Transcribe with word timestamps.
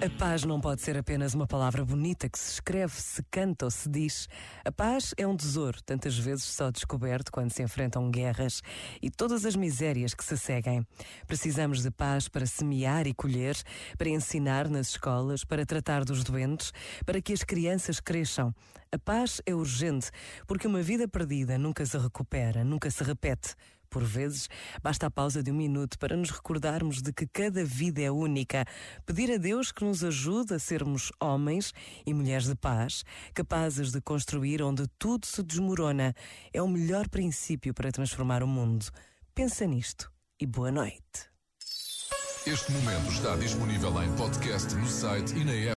A 0.00 0.08
paz 0.16 0.44
não 0.44 0.60
pode 0.60 0.80
ser 0.80 0.96
apenas 0.96 1.34
uma 1.34 1.44
palavra 1.44 1.84
bonita 1.84 2.28
que 2.28 2.38
se 2.38 2.52
escreve, 2.52 2.94
se 2.94 3.20
canta 3.32 3.64
ou 3.64 3.70
se 3.70 3.88
diz. 3.88 4.28
A 4.64 4.70
paz 4.70 5.12
é 5.16 5.26
um 5.26 5.36
tesouro, 5.36 5.82
tantas 5.82 6.16
vezes 6.16 6.44
só 6.44 6.70
descoberto 6.70 7.32
quando 7.32 7.50
se 7.50 7.64
enfrentam 7.64 8.08
guerras 8.08 8.62
e 9.02 9.10
todas 9.10 9.44
as 9.44 9.56
misérias 9.56 10.14
que 10.14 10.24
se 10.24 10.38
seguem. 10.38 10.86
Precisamos 11.26 11.82
de 11.82 11.90
paz 11.90 12.28
para 12.28 12.46
semear 12.46 13.08
e 13.08 13.12
colher, 13.12 13.56
para 13.96 14.08
ensinar 14.08 14.68
nas 14.68 14.90
escolas, 14.90 15.42
para 15.42 15.66
tratar 15.66 16.04
dos 16.04 16.22
doentes, 16.22 16.72
para 17.04 17.20
que 17.20 17.32
as 17.32 17.42
crianças 17.42 17.98
cresçam. 17.98 18.54
A 18.92 18.98
paz 19.00 19.42
é 19.44 19.52
urgente, 19.52 20.12
porque 20.46 20.68
uma 20.68 20.80
vida 20.80 21.08
perdida 21.08 21.58
nunca 21.58 21.84
se 21.84 21.98
recupera, 21.98 22.62
nunca 22.62 22.88
se 22.88 23.02
repete. 23.02 23.56
Por 23.90 24.04
vezes, 24.04 24.48
basta 24.82 25.06
a 25.06 25.10
pausa 25.10 25.42
de 25.42 25.50
um 25.50 25.54
minuto 25.54 25.98
para 25.98 26.16
nos 26.16 26.30
recordarmos 26.30 27.00
de 27.00 27.12
que 27.12 27.26
cada 27.26 27.64
vida 27.64 28.02
é 28.02 28.10
única. 28.10 28.64
Pedir 29.06 29.32
a 29.32 29.36
Deus 29.36 29.72
que 29.72 29.84
nos 29.84 30.04
ajude 30.04 30.54
a 30.54 30.58
sermos 30.58 31.10
homens 31.20 31.72
e 32.04 32.12
mulheres 32.12 32.46
de 32.46 32.54
paz, 32.54 33.04
capazes 33.32 33.92
de 33.92 34.00
construir 34.00 34.62
onde 34.62 34.86
tudo 34.98 35.26
se 35.26 35.42
desmorona, 35.42 36.14
é 36.52 36.62
o 36.62 36.68
melhor 36.68 37.08
princípio 37.08 37.72
para 37.72 37.90
transformar 37.90 38.42
o 38.42 38.46
mundo. 38.46 38.86
Pensa 39.34 39.66
nisto 39.66 40.10
e 40.40 40.46
boa 40.46 40.70
noite. 40.70 41.28
Este 42.46 42.72
momento 42.72 43.12
está 43.12 43.36
disponível 43.36 44.02
em 44.02 44.10
podcast 44.16 44.74
no 44.74 44.86
site 44.86 45.34
e 45.36 45.44
na 45.44 45.52
app. 45.52 45.66